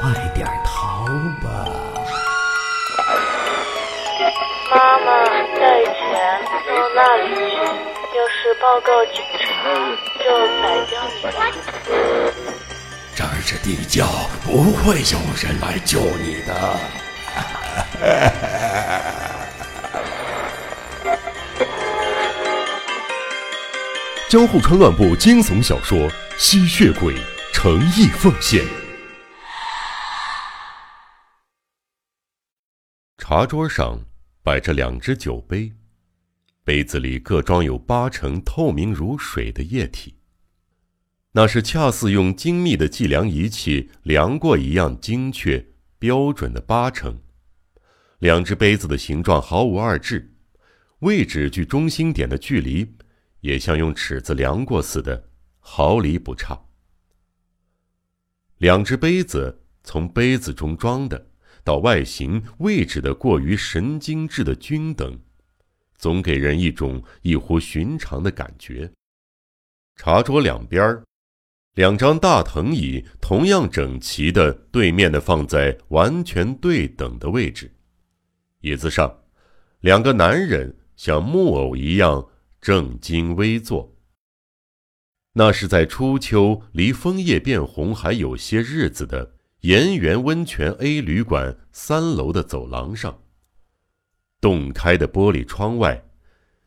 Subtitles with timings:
[0.00, 1.04] 快点逃
[1.42, 1.46] 吧！
[4.70, 5.08] 妈妈，
[5.58, 5.92] 带钱
[6.66, 7.56] 到那里去，
[8.16, 9.44] 要是报告警察，
[10.18, 10.24] 就
[10.62, 11.20] 宰掉你。
[13.14, 14.06] 这儿是地窖，
[14.46, 16.50] 不会有人来救你的。
[24.30, 25.98] 江户川乱步惊悚小说
[26.38, 27.14] 《吸血鬼》
[27.52, 28.64] 诚意奉献。
[33.32, 33.96] 茶桌上
[34.42, 35.72] 摆着两只酒杯，
[36.64, 40.16] 杯子里各装有八成透明如水的液体。
[41.30, 45.64] 那是恰似用精密的计量仪器量过一样精确
[45.96, 47.20] 标准的八成。
[48.18, 50.34] 两只杯子的形状毫无二致，
[50.98, 52.96] 位置距中心点的距离。
[53.42, 55.28] 也像用尺子量过似的，
[55.60, 56.60] 毫厘不差。
[58.58, 61.29] 两只杯子从杯子中装的，
[61.70, 65.16] 到外形位置的过于神经质的均等，
[65.94, 68.90] 总给人一种异乎寻常的感觉。
[69.94, 71.00] 茶桌两边
[71.74, 77.72] 两张大藤椅同样整齐的对面的放在完全对等的位置，
[78.62, 79.20] 椅子上，
[79.78, 82.26] 两个男人像木偶一样。
[82.60, 83.96] 正襟危坐。
[85.32, 93.22] 那是在初秋，离枫叶变红还有些日子的岩源温泉 A 旅馆三楼的走廊上。
[94.40, 96.02] 洞开的玻璃窗外，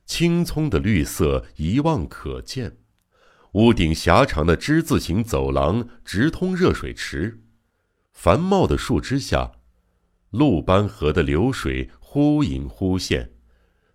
[0.05, 2.77] 青葱的绿色一望可见。
[3.53, 7.41] 屋顶狭长的之字形走廊直通热水池。
[8.11, 9.53] 繁茂的树枝下，
[10.29, 13.31] 路斑河的流水忽隐忽现。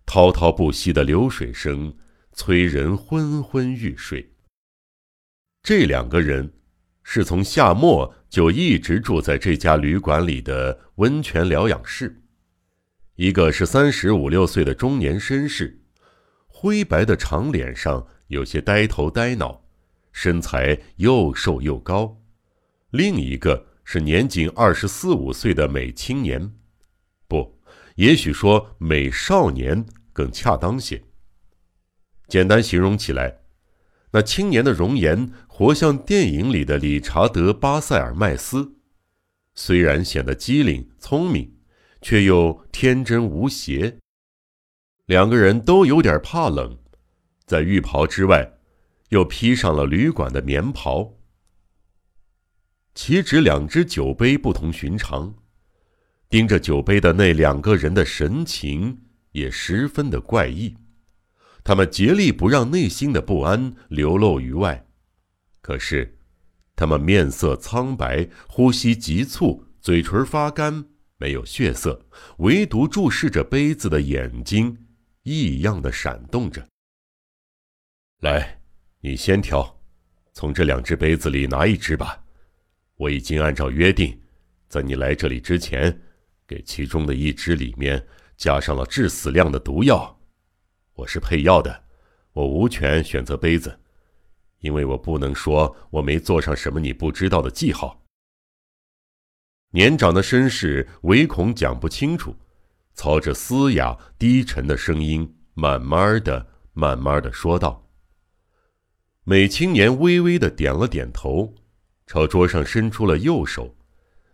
[0.05, 1.95] 滔滔不息的流水声，
[2.33, 4.33] 催人昏昏欲睡。
[5.63, 6.58] 这两个人，
[7.11, 12.21] 是从夏末就一直住在这家旅馆里的温泉疗养室。
[13.15, 15.81] 一个是三十五六岁的中年绅士，
[16.45, 19.59] 灰白的长脸上有些呆头呆脑，
[20.11, 22.15] 身材又瘦又高；
[22.91, 26.53] 另一个是年仅二十四五岁的美青年，
[27.27, 27.59] 不，
[27.95, 29.83] 也许说美少年。
[30.13, 31.01] 更恰当些。
[32.27, 33.39] 简单形容起来，
[34.11, 38.75] 那青年的容颜活像电影里的理查德·巴塞尔麦斯，
[39.53, 41.53] 虽然显得机灵聪明，
[42.01, 43.97] 却又天真无邪。
[45.05, 46.77] 两个人都有点怕冷，
[47.45, 48.53] 在浴袍之外，
[49.09, 51.17] 又披上了旅馆的棉袍。
[52.95, 55.35] 岂止两只酒杯不同寻常，
[56.29, 59.01] 盯着酒杯的那两个人的神情。
[59.33, 60.75] 也十分的怪异，
[61.63, 64.87] 他们竭力不让内心的不安流露于外，
[65.61, 66.17] 可是，
[66.75, 70.85] 他们面色苍白，呼吸急促，嘴唇发干，
[71.17, 72.05] 没有血色，
[72.37, 74.77] 唯独注视着杯子的眼睛
[75.23, 76.67] 异样的闪动着。
[78.21, 78.61] 来，
[79.01, 79.79] 你先挑，
[80.33, 82.23] 从这两只杯子里拿一只吧。
[82.95, 84.19] 我已经按照约定，
[84.67, 86.01] 在你来这里之前，
[86.47, 88.05] 给其中的一只里面。
[88.35, 90.17] 加上了致死量的毒药，
[90.99, 91.83] 我是配药的，
[92.33, 93.79] 我无权选择杯子，
[94.59, 98.03] 因为我不能说我没做上什么你不知道的记号。
[99.71, 102.35] 年长的绅士唯恐讲不清楚，
[102.93, 107.87] 操着嘶哑低沉的声音，慢慢的、慢慢的说道。
[109.23, 111.55] 美青年微微的点了点头，
[112.07, 113.77] 朝桌上伸出了右手，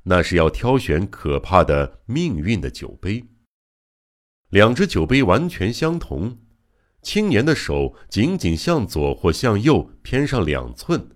[0.04, 3.24] 那是要挑选可怕的命运的酒杯。
[4.50, 6.40] 两只酒杯完全相同，
[7.06, 11.08] 青年的手仅仅向左或向右偏上两寸，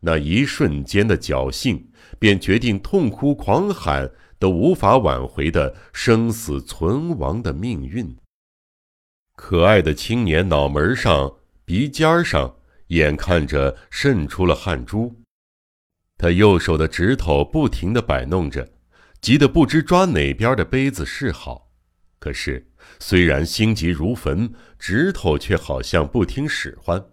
[0.00, 8.16] 那一瞬间的侥幸，便决定痛哭狂喊都无法挽回的生死存亡的命运。
[9.34, 11.34] 可爱的青年脑门上、
[11.66, 12.56] 鼻尖上，
[12.86, 15.20] 眼看着渗出了汗珠，
[16.16, 18.66] 他右手的指头不停地摆弄着，
[19.20, 21.72] 急得不知抓哪边的杯子是好，
[22.18, 22.72] 可是。
[22.98, 27.04] 虽然心急如焚，指头却好像不听使唤。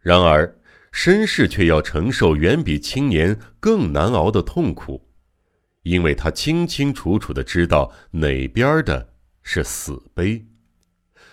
[0.00, 0.58] 然而，
[0.92, 5.08] 绅士却要承受远比青年更难熬的痛苦，
[5.82, 10.46] 因为他清清楚楚的知道哪边的是死碑。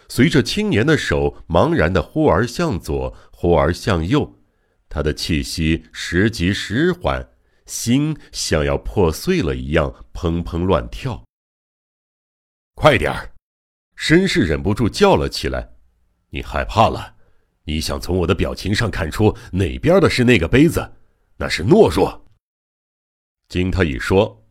[0.09, 4.39] 随着青年的手茫然的忽而向左，忽而向右，
[4.87, 7.29] 他的气息时急时缓，
[7.65, 11.26] 心像要破碎了一样砰砰乱跳。
[12.79, 13.33] 快点儿！
[13.97, 15.67] 绅士忍不住叫了起来
[16.29, 17.15] ：“你害怕了？
[17.63, 20.93] 你想从我的表情上看出哪边的是那个杯子？
[21.37, 22.27] 那是懦弱。”
[23.49, 24.45] 经他一说，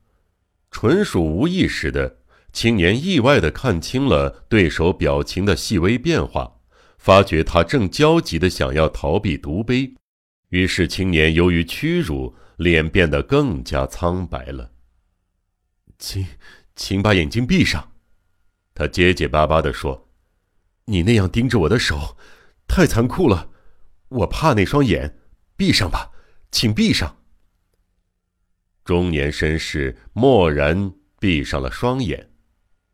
[0.73, 2.19] 纯属无意识的
[2.53, 6.59] 青年意外的看清了对手表情的细微变化，
[6.99, 9.95] 发觉他正焦急的想要逃避毒杯，
[10.49, 14.73] 于是青年由于屈辱，脸变得更加苍白了。
[15.97, 16.27] 请，
[16.75, 17.93] 请把眼睛闭上，
[18.77, 20.07] 他结结巴巴地说
[20.85, 22.19] ：“你那样盯着我的手，
[22.69, 23.49] 太残酷了，
[24.09, 25.19] 我怕那双眼。
[25.57, 26.13] 闭上吧，
[26.51, 27.17] 请闭上。”
[28.85, 32.31] 中年绅士默然闭上了双眼，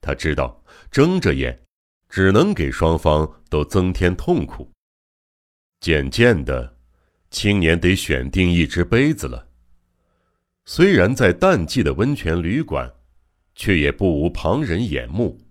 [0.01, 1.65] 他知道睁着眼，
[2.09, 4.71] 只能给双方都增添痛苦。
[5.81, 6.77] 渐渐的，
[7.33, 9.49] 青年得选定一只杯子了。
[10.65, 12.95] 虽然在淡季的温泉旅馆，
[13.57, 15.42] 却也不无旁人眼目，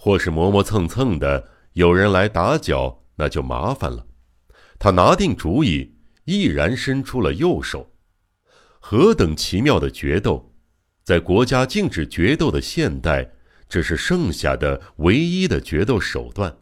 [0.00, 4.06] 或是磨磨蹭蹭的有人来打搅，那就麻烦了。
[4.78, 7.92] 他拿定主意，毅然伸出了右手。
[8.78, 10.54] 何等奇妙的决斗！
[11.02, 13.32] 在国家禁止决斗的现代，
[13.68, 16.58] 这是剩下的唯一的决斗手段。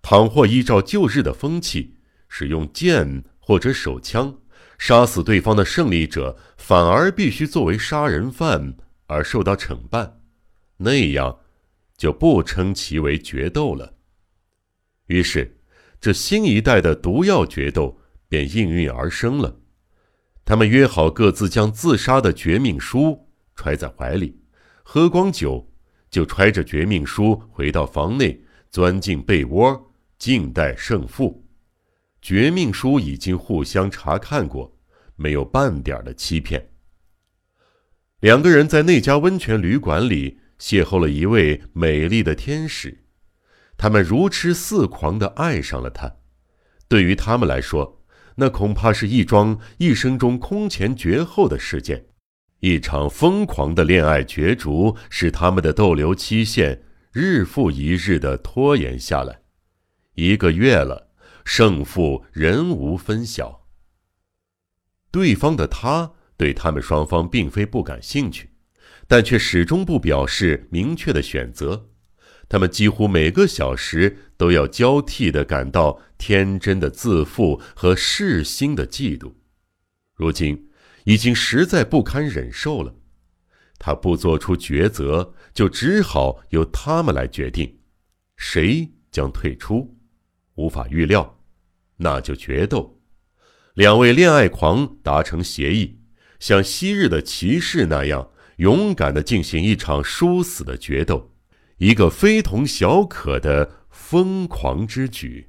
[0.00, 4.38] 倘或依照旧日的风气，使用剑或者手枪
[4.78, 8.74] 杀死对方的胜利者，反而必须作为杀人犯
[9.06, 10.20] 而受到惩办，
[10.78, 11.40] 那样
[11.96, 13.94] 就不称其为决斗了。
[15.06, 15.58] 于是，
[16.00, 19.60] 这新一代的毒药决斗便应运而生了。
[20.44, 24.38] 他们约好各自将自杀的绝命书揣在怀里，
[24.82, 25.72] 喝光酒，
[26.10, 31.46] 就揣着绝命书回到房内，钻进被窝，静待胜负。
[32.20, 34.76] 绝命书已经互相查看过，
[35.16, 36.70] 没有半点的欺骗。
[38.20, 43.04] 两个人在那家温泉旅馆里邂逅了一位美丽的天使，
[43.76, 46.16] 他们如痴似狂地爱上了她。
[46.88, 48.04] 对于他们来说，
[48.36, 52.06] 那恐怕是一桩一生中空前绝后的事件，
[52.60, 59.40] 一场疯狂的恋爱角逐使他们的逗留期限日复一日的拖延下来。
[60.14, 61.10] 一个月了，
[61.44, 63.66] 胜负仍无分晓。
[65.10, 68.50] 对方的他对他们双方并非不感兴趣，
[69.06, 71.90] 但却始终不表示明确的选择。
[72.48, 79.32] 他们几乎每个小时都要交替的感到天真的自负和世心的嫉妒，
[80.14, 80.68] 如今
[81.04, 82.94] 已经实在不堪忍受了。
[83.78, 87.78] 他不做出抉择，就只好由他们来决定，
[88.36, 89.98] 谁将退出。
[90.54, 91.40] 无法预料，
[91.96, 93.00] 那就决斗。
[93.74, 95.98] 两位恋爱狂达成协议，
[96.38, 101.32] 像昔日的骑士那样勇敢的进行一场殊死的决斗。
[101.78, 105.48] 一个非同小可的疯狂之举。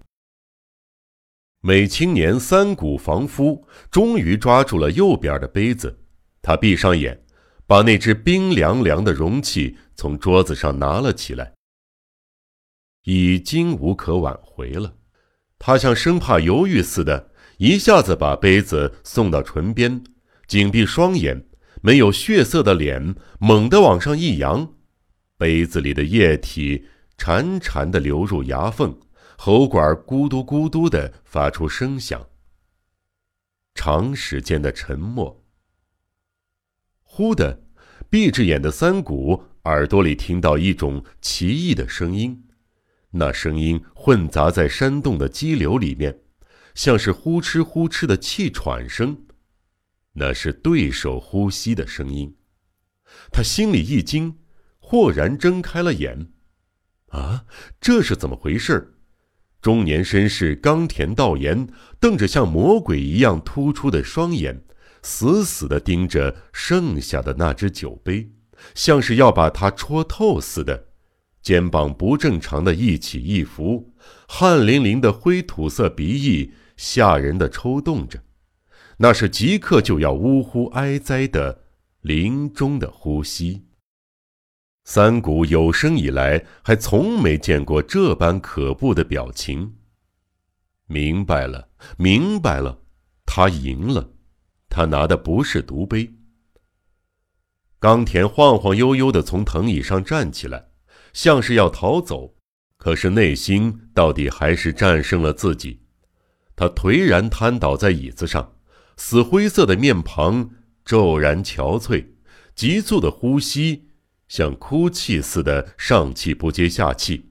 [1.61, 5.99] 美青年三谷房夫终于抓住了右边的杯子，
[6.41, 7.23] 他闭上眼，
[7.67, 11.53] 把那只冰凉凉的容器从桌子上拿了起来。
[13.03, 14.95] 已经无可挽回了，
[15.59, 20.03] 他像生怕犹豫似的，一下子把杯子送到唇边，
[20.47, 21.47] 紧闭双眼，
[21.85, 24.73] 没有血色的脸猛地往上一扬。
[25.37, 28.99] 杯子里的液体潺潺的流入牙缝，
[29.37, 32.25] 喉管咕嘟咕嘟的发出声响。
[33.75, 35.45] 长时间的沉默。
[37.03, 37.61] 忽的，
[38.09, 42.47] 闭着眼的三谷耳朵里听到一种奇异的声音，
[43.11, 46.21] 那声音混杂在山洞的激流里面，
[46.73, 49.24] 像是呼哧呼哧的气喘声，
[50.15, 52.35] 那是对手呼吸的声音。
[53.31, 54.39] 他心里一惊。
[54.87, 56.27] 豁然睁开了眼，
[57.07, 57.45] 啊，
[57.81, 58.99] 这是怎么回事？
[59.59, 61.67] 中年绅士冈田道彦
[61.99, 64.63] 瞪着像魔鬼一样突出的双眼，
[65.01, 68.29] 死死地盯着剩下的那只酒杯，
[68.75, 70.89] 像是要把它戳透似的。
[71.41, 73.91] 肩膀不正常的一起一伏，
[74.27, 78.21] 汗淋淋的灰土色鼻翼吓人的抽动着，
[78.97, 81.63] 那是即刻就要呜呼哀哉的
[82.01, 83.65] 临终的呼吸。
[84.83, 89.75] 三谷有生以来还从没见过这般可怖的表情。
[90.87, 92.79] 明白了，明白了，
[93.25, 94.11] 他赢了，
[94.69, 96.13] 他拿的不是毒杯。
[97.79, 100.67] 冈田晃晃悠悠的从藤椅上站起来，
[101.13, 102.35] 像是要逃走，
[102.77, 105.81] 可是内心到底还是战胜了自己。
[106.55, 108.54] 他颓然瘫倒在椅子上，
[108.97, 110.51] 死灰色的面庞
[110.83, 112.05] 骤然憔悴，
[112.55, 113.89] 急促的呼吸。
[114.27, 117.29] 像哭泣似的上气不接下气，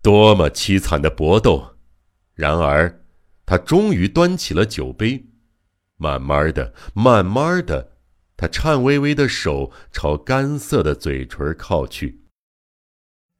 [0.00, 1.76] 多么凄惨的搏斗！
[2.34, 3.04] 然而，
[3.44, 5.26] 他终于端起了酒杯，
[5.98, 7.98] 慢慢的、慢慢的，
[8.38, 12.22] 他颤巍巍的手朝干涩的嘴唇靠去。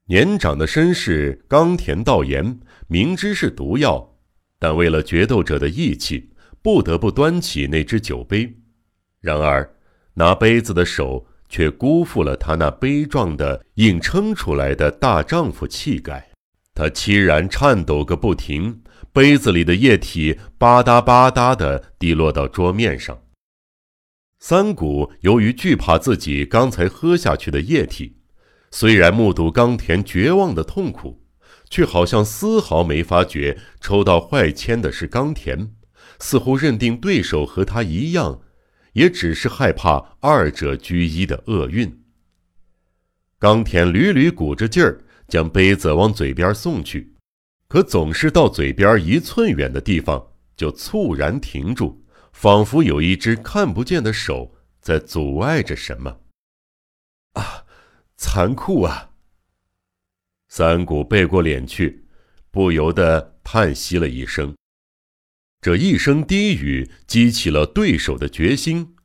[0.09, 4.19] 年长的绅士冈田道言明知是毒药，
[4.59, 6.32] 但为了决斗者的义气，
[6.63, 8.57] 不得不端起那只酒杯。
[9.21, 9.75] 然而，
[10.15, 16.31] 拿杯子的手却辜负了他那悲壮的硬撑出来的大丈夫气概。
[16.75, 23.23] 他凄然颤抖个不停，杯子里的液体吧嗒吧嗒地滴落到桌面上。
[24.39, 28.17] 三谷由于惧怕自己刚才喝下去的液体，
[28.71, 31.23] 虽然目睹冈田绝望的痛苦，
[31.69, 35.71] 却好像丝毫没发觉抽到坏签的是冈田，
[36.23, 38.41] 似乎认定对手和他一样，
[38.93, 42.05] 也只是害怕二者居一的厄运。
[43.41, 47.17] 冈田屡屡鼓着劲儿将杯子往嘴边送去，
[47.67, 50.25] 可总是到嘴边一寸远的地方
[50.57, 51.99] 就猝然停住。
[52.33, 56.21] 仿佛有一只看不见的手在阻碍着什么。
[57.35, 57.67] 啊，
[58.17, 59.11] 残酷啊！
[60.49, 62.07] 三谷背过脸去，
[62.51, 64.55] 不由得叹息了一声。
[65.63, 68.97] 这一声低语激起了对手的决心。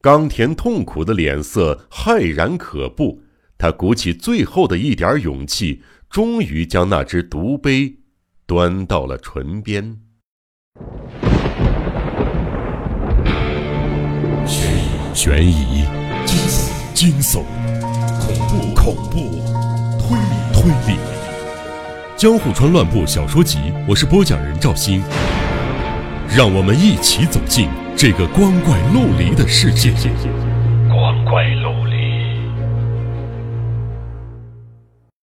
[0.00, 3.22] 冈田痛苦的脸色骇然可怖，
[3.56, 7.98] 他鼓起最后的一点勇气，终于将那只毒杯
[8.44, 10.00] 端到了唇边。
[15.14, 15.84] 悬疑、
[16.26, 17.44] 惊悚、惊悚、
[18.18, 19.20] 恐怖、恐怖、
[20.00, 20.98] 推理、推理，
[22.16, 25.00] 《江户川乱步小说集》，我是播讲人赵鑫，
[26.32, 29.90] 让我们一起走进这个光怪陆离的世界。
[30.88, 31.69] 光怪陆。